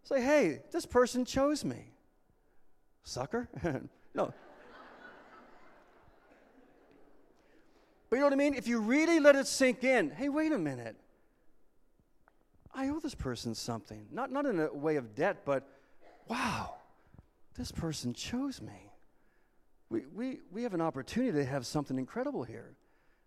[0.04, 1.92] Say, hey, this person chose me.
[3.04, 3.48] Sucker?
[4.14, 4.34] no.
[8.10, 8.54] But you know what I mean?
[8.54, 10.96] If you really let it sink in, hey, wait a minute.
[12.74, 14.06] I owe this person something.
[14.12, 15.68] Not, not in a way of debt, but
[16.28, 16.76] wow,
[17.58, 18.92] this person chose me.
[19.90, 22.76] We, we, we have an opportunity to have something incredible here.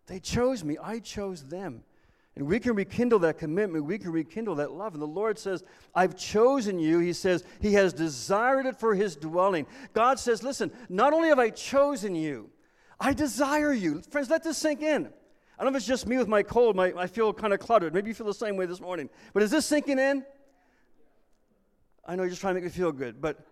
[0.09, 1.85] They chose me, I chose them.
[2.35, 3.85] And we can rekindle that commitment.
[3.85, 4.93] We can rekindle that love.
[4.93, 7.01] And the Lord says, I've chosen you.
[7.01, 9.67] He says, He has desired it for His dwelling.
[9.93, 12.49] God says, Listen, not only have I chosen you,
[13.01, 14.03] I desire you.
[14.11, 15.07] Friends, let this sink in.
[15.59, 16.77] I don't know if it's just me with my cold.
[16.77, 17.93] My, I feel kind of cluttered.
[17.93, 19.11] Maybe you feel the same way this morning.
[19.33, 20.25] But is this sinking in?
[22.07, 23.21] I know you're just trying to make me feel good.
[23.21, 23.45] But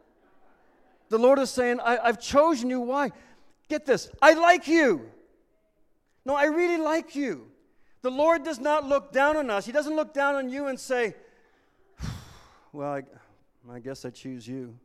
[1.09, 2.81] the Lord is saying, I, I've chosen you.
[2.81, 3.11] Why?
[3.69, 4.09] Get this.
[4.23, 5.11] I like you.
[6.27, 7.47] No, I really like you.
[8.03, 9.65] The Lord does not look down on us.
[9.65, 11.15] He doesn't look down on you and say,
[12.73, 13.03] Well, I,
[13.73, 14.77] I guess I choose you.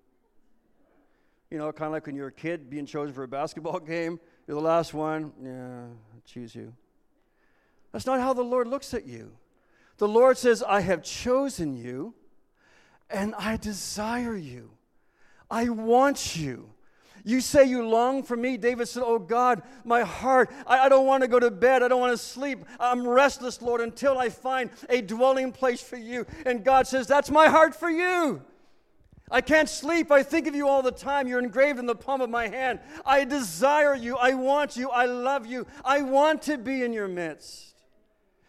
[1.50, 4.20] You know, kind of like when you're a kid being chosen for a basketball game,
[4.48, 5.34] you're the last one.
[5.44, 6.74] Yeah, I choose you.
[7.92, 9.32] That's not how the Lord looks at you.
[9.98, 12.14] The Lord says, I have chosen you
[13.10, 14.70] and I desire you.
[15.50, 16.70] I want you.
[17.24, 18.58] You say you long for me.
[18.58, 21.84] David said, Oh God, my heart, I, I don't want to go to bed.
[21.84, 22.66] I don't want to sleep.
[22.80, 26.26] I'm restless, Lord, until I find a dwelling place for you.
[26.46, 28.42] And God says, That's my heart for you.
[29.32, 30.12] I can't sleep.
[30.12, 31.28] I think of you all the time.
[31.28, 32.80] You're engraved in the palm of my hand.
[33.06, 34.18] I desire you.
[34.18, 34.90] I want you.
[34.90, 35.66] I love you.
[35.86, 37.71] I want to be in your midst.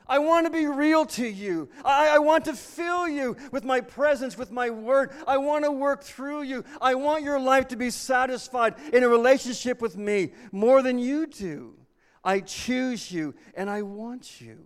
[0.07, 1.69] I want to be real to you.
[1.85, 5.13] I, I, want to fill you with my presence, with my word.
[5.27, 6.65] I want to work through you.
[6.81, 11.27] I want your life to be satisfied in a relationship with me more than you
[11.27, 11.75] do.
[12.25, 14.59] I choose you and I want you.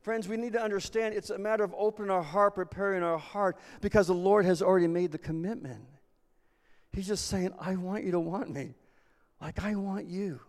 [0.00, 3.56] Friends, we need to understand it's a matter of opening our heart, preparing our heart,
[3.80, 5.84] because the Lord has already made the commitment.
[6.92, 8.74] He's just saying, I want you to want me
[9.40, 10.40] like I want you.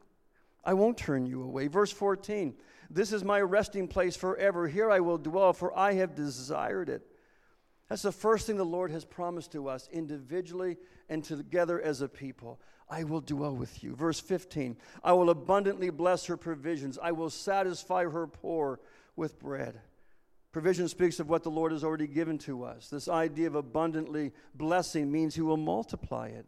[0.64, 1.68] I won't turn you away.
[1.68, 2.56] Verse 14
[2.94, 4.68] this is my resting place forever.
[4.68, 7.02] Here I will dwell, for I have desired it.
[7.90, 10.78] That's the first thing the Lord has promised to us individually
[11.10, 12.62] and together as a people.
[12.88, 13.96] I will dwell with you.
[13.96, 18.80] Verse 15 I will abundantly bless her provisions, I will satisfy her poor
[19.16, 19.80] with bread.
[20.52, 22.88] Provision speaks of what the Lord has already given to us.
[22.88, 26.46] This idea of abundantly blessing means He will multiply it.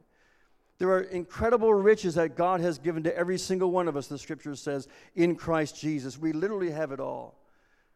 [0.77, 4.17] There are incredible riches that God has given to every single one of us, the
[4.17, 6.17] scripture says, in Christ Jesus.
[6.17, 7.35] We literally have it all.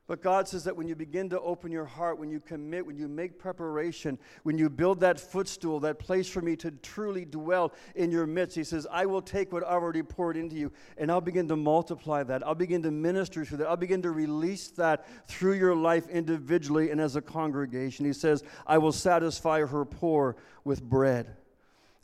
[0.10, 2.98] But God says that when you begin to open your heart, when you commit, when
[2.98, 7.74] you make preparation, when you build that footstool, that place for me to truly dwell
[7.94, 11.12] in your midst, He says, I will take what I've already poured into you and
[11.12, 12.42] I'll begin to multiply that.
[12.48, 13.68] I'll begin to minister through that.
[13.68, 18.04] I'll begin to release that through your life individually and as a congregation.
[18.04, 21.36] He says, I will satisfy her poor with bread.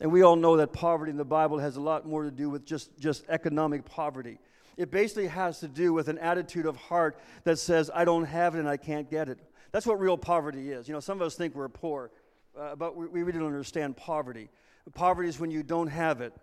[0.00, 2.50] And we all know that poverty in the Bible has a lot more to do
[2.50, 4.38] with just, just economic poverty.
[4.76, 8.54] It basically has to do with an attitude of heart that says, I don't have
[8.54, 9.38] it and I can't get it.
[9.72, 10.86] That's what real poverty is.
[10.86, 12.10] You know, some of us think we're poor,
[12.58, 14.50] uh, but we, we really don't understand poverty.
[14.94, 16.34] Poverty is when you don't have it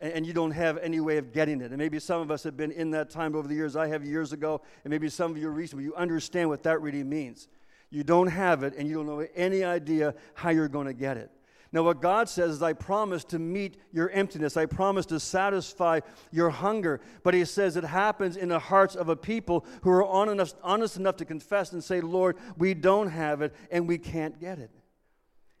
[0.00, 1.70] and, you don't have any way of getting it.
[1.70, 3.76] And maybe some of us have been in that time over the years.
[3.76, 5.84] I have years ago, and maybe some of you are recently.
[5.84, 7.48] You understand what that really means.
[7.90, 11.16] You don't have it, and you don't know any idea how you're going to get
[11.16, 11.30] it.
[11.74, 14.56] Now, what God says is, I promise to meet your emptiness.
[14.56, 15.98] I promise to satisfy
[16.30, 17.00] your hunger.
[17.24, 21.16] But He says it happens in the hearts of a people who are honest, enough
[21.16, 24.70] to confess and say, Lord, we don't have it and we can't get it.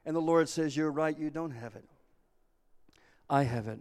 [0.06, 1.84] And the Lord says, You're right, you don't have it.
[3.28, 3.80] I have it,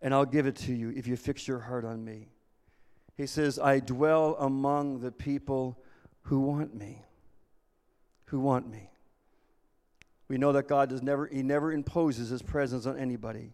[0.00, 2.28] and I'll give it to you if you fix your heart on me.
[3.16, 5.76] He says, I dwell among the people
[6.22, 7.02] who want me.
[8.26, 8.90] Who want me.
[10.28, 13.52] We know that God does never, He never imposes His presence on anybody.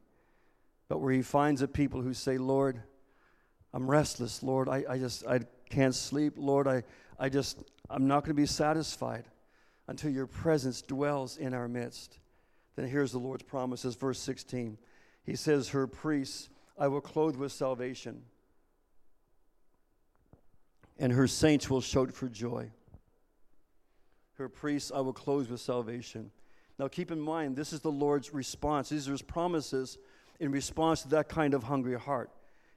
[0.89, 2.83] But where He finds a people who say, Lord,
[3.73, 6.83] I'm restless, Lord, I, I just I can't sleep, Lord, I,
[7.19, 9.25] I just I'm not going to be satisfied
[9.89, 12.19] until your presence dwells in our midst.
[12.77, 14.79] Then here's the Lord's promises, verse 16.
[15.25, 18.23] He says, Her priests I will clothe with salvation,
[20.99, 22.71] and her saints will shout for joy.
[24.35, 26.31] Her priests I will clothe with salvation.
[26.81, 28.89] Now, keep in mind, this is the Lord's response.
[28.89, 29.99] These are his promises
[30.39, 32.31] in response to that kind of hungry heart.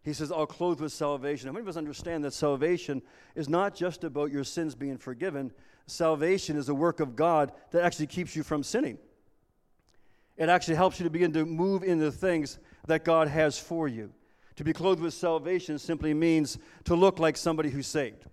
[0.03, 1.47] He says, I'll clothe with salvation.
[1.47, 3.01] How many of us understand that salvation
[3.33, 5.53] is not just about your sins being forgiven?
[5.87, 8.97] Salvation is a work of God that actually keeps you from sinning.
[10.35, 14.11] It actually helps you to begin to move into things that God has for you.
[14.57, 18.25] To be clothed with salvation simply means to look like somebody who's saved.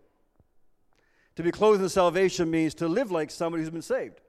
[1.37, 4.21] To be clothed in salvation means to live like somebody who's been saved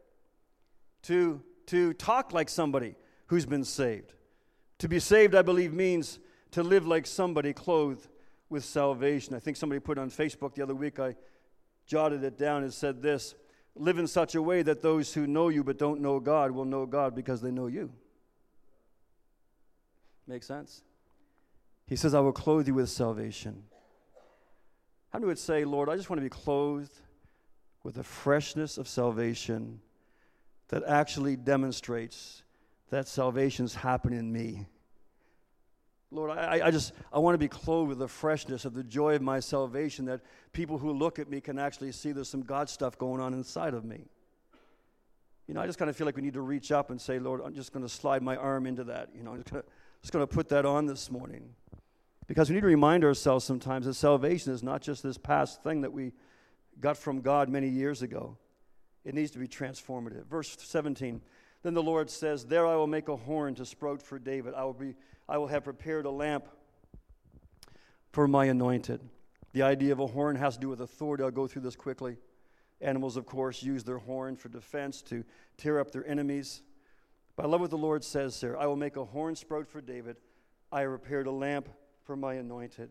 [1.03, 2.95] to, to talk like somebody
[3.27, 4.13] who's been saved.
[4.79, 6.19] To be saved, I believe, means
[6.51, 8.07] to live like somebody clothed
[8.49, 9.35] with salvation.
[9.35, 11.15] I think somebody put on Facebook the other week, I
[11.85, 13.35] jotted it down and said this
[13.75, 16.65] live in such a way that those who know you but don't know God will
[16.65, 17.91] know God because they know you.
[20.27, 20.83] Make sense?
[21.87, 23.63] He says, I will clothe you with salvation.
[25.09, 26.93] How do we say, Lord, I just want to be clothed
[27.83, 29.81] with the freshness of salvation
[30.71, 32.43] that actually demonstrates
[32.89, 34.65] that salvation's happening in me.
[36.13, 39.15] Lord, I, I just I want to be clothed with the freshness of the joy
[39.15, 42.69] of my salvation that people who look at me can actually see there's some God
[42.69, 44.05] stuff going on inside of me.
[45.47, 47.19] You know, I just kind of feel like we need to reach up and say,
[47.19, 49.09] Lord, I'm just going to slide my arm into that.
[49.15, 49.69] You know, I'm just going to,
[50.01, 51.49] just going to put that on this morning.
[52.27, 55.81] Because we need to remind ourselves sometimes that salvation is not just this past thing
[55.81, 56.13] that we
[56.79, 58.37] got from God many years ago.
[59.03, 60.25] It needs to be transformative.
[60.27, 61.21] Verse 17
[61.63, 64.53] Then the Lord says, There I will make a horn to sprout for David.
[64.53, 64.95] I will, be,
[65.27, 66.47] I will have prepared a lamp
[68.11, 69.01] for my anointed.
[69.53, 71.23] The idea of a horn has to do with authority.
[71.23, 72.17] I'll go through this quickly.
[72.79, 75.23] Animals, of course, use their horn for defense to
[75.57, 76.61] tear up their enemies.
[77.35, 79.81] But I love what the Lord says there I will make a horn sprout for
[79.81, 80.17] David.
[80.71, 81.69] I have prepared a lamp
[82.03, 82.89] for my anointed.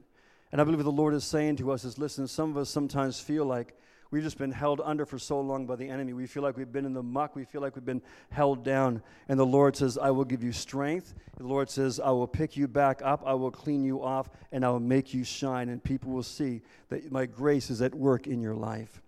[0.52, 2.68] And I believe what the Lord is saying to us is listen, some of us
[2.68, 3.76] sometimes feel like
[4.10, 6.12] We've just been held under for so long by the enemy.
[6.12, 7.36] We feel like we've been in the muck.
[7.36, 9.02] We feel like we've been held down.
[9.28, 11.14] And the Lord says, I will give you strength.
[11.36, 13.22] The Lord says, I will pick you back up.
[13.24, 15.68] I will clean you off, and I will make you shine.
[15.68, 19.00] And people will see that my grace is at work in your life.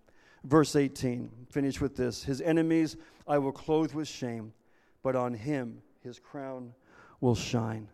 [0.45, 4.53] Verse 18, finish with this His enemies I will clothe with shame,
[5.01, 6.73] but on him his crown
[7.21, 7.87] will shine.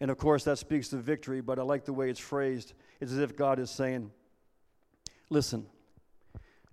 [0.00, 2.72] And of course, that speaks to victory, but I like the way it's phrased.
[3.00, 4.10] It's as if God is saying,
[5.28, 5.66] Listen,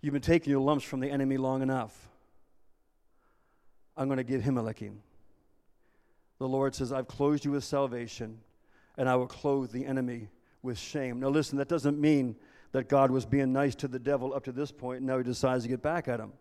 [0.08, 2.08] You've been taking your lumps from the enemy long enough.
[3.98, 5.02] I'm going to give him a licking.
[6.39, 8.39] The Lord says, I've clothed you with salvation,
[8.98, 10.30] and I will clothe the enemy
[10.62, 11.20] with shame.
[11.20, 12.38] Now, listen, that doesn't mean
[12.72, 15.26] that God was being nice to the devil up to this point, and now he
[15.26, 16.32] decides to get back at him.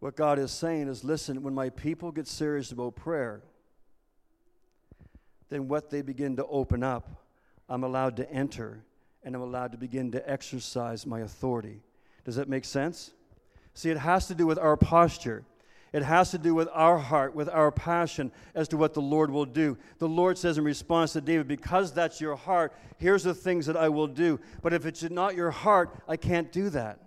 [0.00, 3.40] What God is saying is listen, when my people get serious about prayer,
[5.48, 7.08] then what they begin to open up,
[7.66, 8.84] I'm allowed to enter,
[9.24, 11.80] and I'm allowed to begin to exercise my authority.
[12.26, 13.12] Does that make sense?
[13.72, 15.44] See, it has to do with our posture.
[15.92, 19.30] It has to do with our heart, with our passion as to what the Lord
[19.30, 19.78] will do.
[19.98, 23.76] The Lord says in response to David, Because that's your heart, here's the things that
[23.76, 24.40] I will do.
[24.60, 26.98] But if it's not your heart, I can't do that.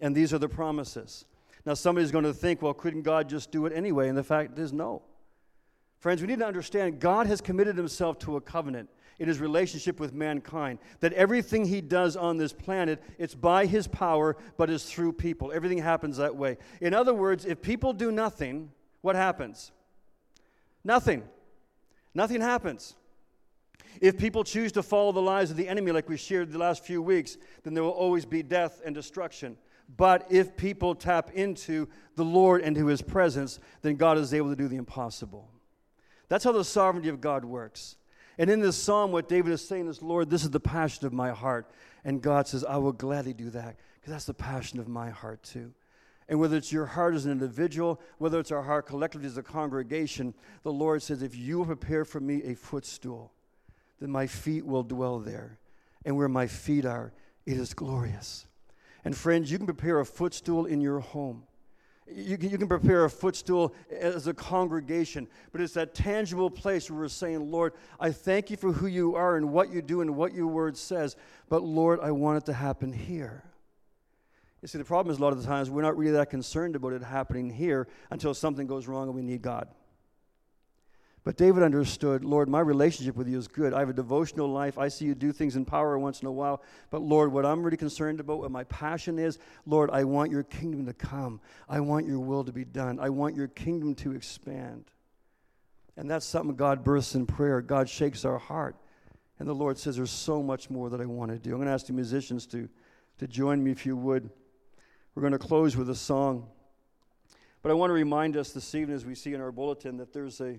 [0.00, 1.26] And these are the promises.
[1.66, 4.08] Now, somebody's going to think, well, couldn't God just do it anyway?
[4.08, 5.02] And the fact is, no.
[5.98, 10.00] Friends, we need to understand God has committed himself to a covenant in his relationship
[10.00, 10.78] with mankind.
[11.00, 15.52] That everything he does on this planet, it's by his power, but is through people.
[15.52, 16.58] Everything happens that way.
[16.80, 18.70] In other words, if people do nothing,
[19.00, 19.72] what happens?
[20.84, 21.22] Nothing.
[22.14, 22.94] Nothing happens.
[24.00, 26.84] If people choose to follow the lies of the enemy, like we shared the last
[26.84, 29.56] few weeks, then there will always be death and destruction.
[29.96, 34.50] But if people tap into the Lord and to his presence, then God is able
[34.50, 35.50] to do the impossible.
[36.28, 37.96] That's how the sovereignty of God works.
[38.38, 41.12] And in this psalm, what David is saying is, Lord, this is the passion of
[41.12, 41.70] my heart.
[42.04, 45.42] And God says, I will gladly do that because that's the passion of my heart
[45.42, 45.72] too.
[46.28, 49.42] And whether it's your heart as an individual, whether it's our heart collectively as a
[49.42, 53.32] congregation, the Lord says, If you prepare for me a footstool,
[54.00, 55.58] then my feet will dwell there.
[56.04, 57.12] And where my feet are,
[57.46, 58.46] it is glorious.
[59.04, 61.44] And friends, you can prepare a footstool in your home.
[62.06, 66.90] You can, you can prepare a footstool as a congregation, but it's that tangible place
[66.90, 70.02] where we're saying, Lord, I thank you for who you are and what you do
[70.02, 71.16] and what your word says,
[71.48, 73.44] but Lord, I want it to happen here.
[74.60, 76.76] You see, the problem is a lot of the times we're not really that concerned
[76.76, 79.68] about it happening here until something goes wrong and we need God.
[81.24, 83.72] But David understood, Lord, my relationship with you is good.
[83.72, 84.76] I have a devotional life.
[84.76, 86.62] I see you do things in power once in a while.
[86.90, 90.42] But Lord, what I'm really concerned about, what my passion is, Lord, I want your
[90.42, 91.40] kingdom to come.
[91.66, 93.00] I want your will to be done.
[93.00, 94.84] I want your kingdom to expand.
[95.96, 97.62] And that's something God births in prayer.
[97.62, 98.76] God shakes our heart.
[99.38, 101.52] And the Lord says, There's so much more that I want to do.
[101.52, 102.68] I'm going to ask the musicians to,
[103.18, 104.28] to join me if you would.
[105.14, 106.48] We're going to close with a song.
[107.62, 110.12] But I want to remind us this evening, as we see in our bulletin, that
[110.12, 110.58] there's a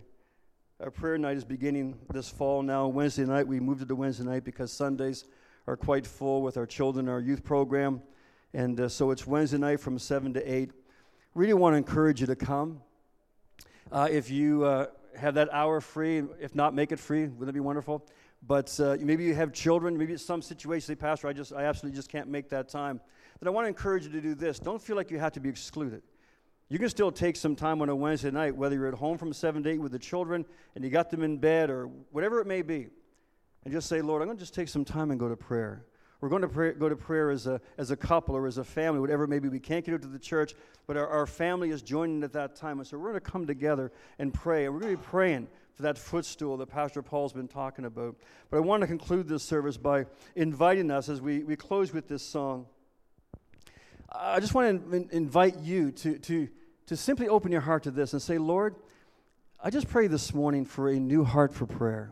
[0.82, 2.88] our prayer night is beginning this fall now.
[2.88, 5.24] Wednesday night, we moved it to Wednesday night because Sundays
[5.68, 8.02] are quite full with our children, our youth program.
[8.54, 10.72] And uh, so it's Wednesday night from 7 to 8.
[11.34, 12.82] Really want to encourage you to come.
[13.90, 17.22] Uh, if you uh, have that hour free, if not, make it free.
[17.22, 18.06] Wouldn't that be wonderful?
[18.46, 21.64] But uh, maybe you have children, maybe it's some situation, say, Pastor, I, just, I
[21.64, 23.00] absolutely just can't make that time.
[23.40, 24.60] Then I want to encourage you to do this.
[24.60, 26.04] Don't feel like you have to be excluded.
[26.68, 29.34] You can still take some time on a Wednesday night, whether you're at home from
[29.34, 32.48] 7 to 8 with the children and you got them in bed or whatever it
[32.48, 32.88] may be,
[33.64, 35.86] and just say, Lord, I'm going to just take some time and go to prayer.
[36.22, 38.64] We're going to pray, go to prayer as a, as a couple or as a
[38.64, 39.48] family, whatever it may be.
[39.48, 40.56] We can't get into the church,
[40.88, 42.80] but our, our family is joining at that time.
[42.80, 44.66] And so we're going to come together and pray.
[44.66, 48.16] And we're going to be praying for that footstool that Pastor Paul's been talking about.
[48.50, 50.06] But I want to conclude this service by
[50.36, 52.66] inviting us as we, we close with this song.
[54.20, 56.48] I just want to invite you to, to,
[56.88, 58.76] to simply open your heart to this and say, Lord,
[59.62, 62.12] I just pray this morning for a new heart for prayer.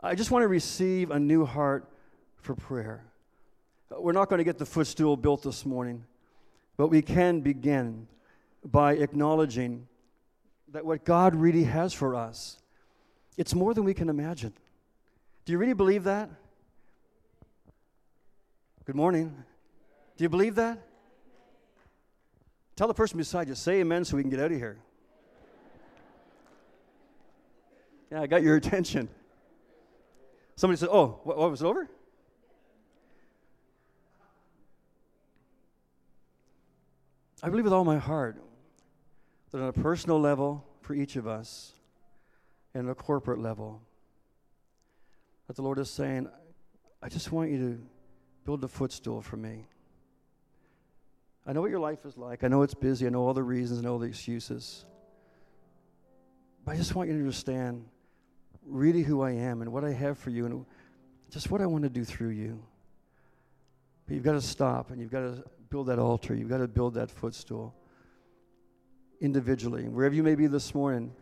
[0.00, 1.88] I just want to receive a new heart
[2.36, 3.04] for prayer.
[3.90, 6.04] We're not going to get the footstool built this morning,
[6.76, 8.08] but we can begin
[8.64, 9.86] by acknowledging
[10.72, 12.58] that what God really has for us,
[13.36, 14.52] it's more than we can imagine.
[15.44, 16.28] Do you really believe that?
[18.84, 19.44] Good morning.
[20.16, 20.82] Do you believe that?
[22.74, 24.78] Tell the person beside you, say amen so we can get out of here.
[28.10, 29.08] Yeah, I got your attention.
[30.56, 31.88] Somebody said, Oh, what, what was it over?
[37.42, 38.42] I believe with all my heart
[39.50, 41.72] that on a personal level for each of us
[42.74, 43.82] and a corporate level,
[45.46, 46.28] that the Lord is saying,
[47.02, 47.80] I just want you to
[48.44, 49.66] build a footstool for me.
[51.46, 52.42] I know what your life is like.
[52.42, 53.06] I know it's busy.
[53.06, 54.84] I know all the reasons and all the excuses.
[56.64, 57.84] But I just want you to understand
[58.64, 60.66] really who I am and what I have for you and
[61.30, 62.60] just what I want to do through you.
[64.06, 66.34] But you've got to stop and you've got to build that altar.
[66.34, 67.74] You've got to build that footstool
[69.20, 69.88] individually.
[69.88, 71.12] Wherever you may be this morning,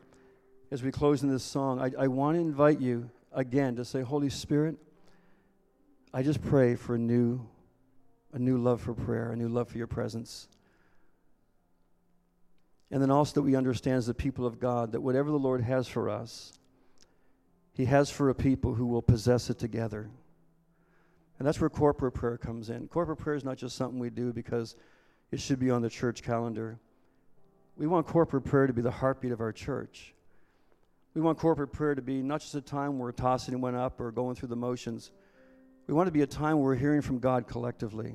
[0.70, 4.00] as we close in this song, I, I want to invite you again to say,
[4.00, 4.76] Holy Spirit,
[6.12, 7.46] I just pray for a new
[8.34, 10.48] a new love for prayer, a new love for your presence.
[12.90, 15.62] And then also that we understand as the people of God that whatever the Lord
[15.62, 16.52] has for us,
[17.72, 20.10] He has for a people who will possess it together.
[21.38, 22.88] And that's where corporate prayer comes in.
[22.88, 24.74] Corporate prayer is not just something we do because
[25.30, 26.78] it should be on the church calendar.
[27.76, 30.12] We want corporate prayer to be the heartbeat of our church.
[31.14, 34.00] We want corporate prayer to be not just a time where we're tossing one up
[34.00, 35.12] or going through the motions
[35.86, 38.14] we want to be a time where we're hearing from God collectively,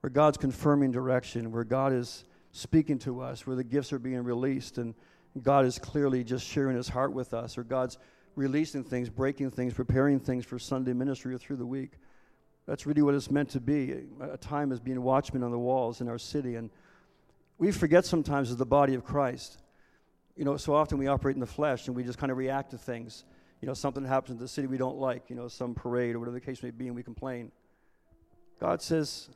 [0.00, 4.22] where God's confirming direction, where God is speaking to us, where the gifts are being
[4.24, 4.94] released, and
[5.40, 7.98] God is clearly just sharing his heart with us, or God's
[8.34, 11.92] releasing things, breaking things, preparing things for Sunday ministry or through the week.
[12.66, 16.00] That's really what it's meant to be a time as being watchmen on the walls
[16.00, 16.56] in our city.
[16.56, 16.70] And
[17.58, 19.60] we forget sometimes as the body of Christ.
[20.36, 22.70] You know, so often we operate in the flesh and we just kind of react
[22.70, 23.24] to things
[23.62, 26.18] you know, something happens in the city we don't like, you know, some parade or
[26.18, 27.52] whatever the case may be, and we complain.
[28.60, 29.30] God says,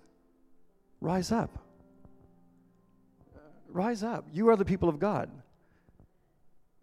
[1.00, 1.58] rise up.
[3.68, 4.26] Rise up.
[4.32, 5.30] You are the people of God.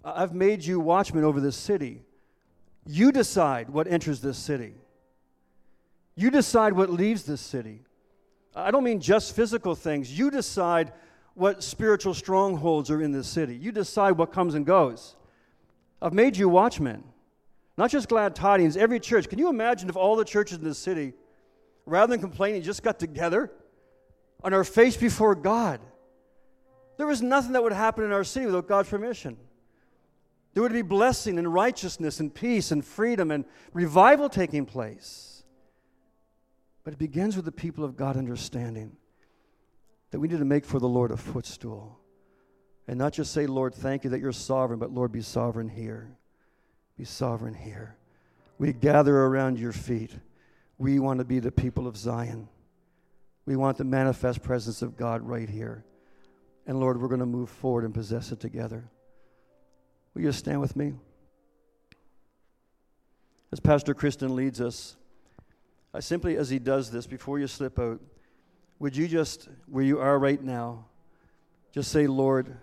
[0.06, 2.02] I've made you watchmen over this city.
[2.86, 4.76] You decide what enters this city.
[6.16, 7.82] You decide what leaves this city.
[8.56, 10.18] I don't mean just physical things.
[10.18, 10.94] You decide
[11.34, 13.56] what spiritual strongholds are in this city.
[13.56, 15.16] You decide what comes and goes.
[16.02, 17.04] I've made you watchmen.
[17.78, 19.28] Not just glad tidings, every church.
[19.30, 21.14] Can you imagine if all the churches in this city,
[21.86, 23.52] rather than complaining, just got together
[24.44, 25.80] on our face before God.
[26.98, 29.38] There was nothing that would happen in our city without God's permission.
[30.54, 35.44] There would be blessing and righteousness and peace and freedom and revival taking place.
[36.84, 38.96] But it begins with the people of God understanding
[40.12, 41.98] that we need to make for the Lord a footstool.
[42.88, 46.18] And not just say, Lord, thank you that you're sovereign, but Lord, be sovereign here.
[46.98, 47.96] Be sovereign here.
[48.58, 50.12] We gather around your feet.
[50.78, 52.48] We want to be the people of Zion.
[53.46, 55.84] We want the manifest presence of God right here.
[56.66, 58.86] And Lord, we're going to move forward and possess it together.
[60.14, 60.94] Will you stand with me?
[63.52, 64.96] As Pastor Kristen leads us,
[65.94, 68.00] I simply, as he does this, before you slip out,
[68.80, 70.86] would you just, where you are right now,
[71.72, 72.58] just say, Lord,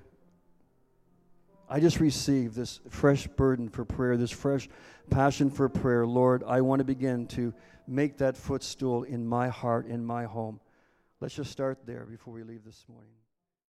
[1.72, 4.68] I just received this fresh burden for prayer, this fresh
[5.08, 6.04] passion for prayer.
[6.04, 7.54] Lord, I want to begin to
[7.86, 10.58] make that footstool in my heart, in my home.
[11.20, 13.19] Let's just start there before we leave this morning.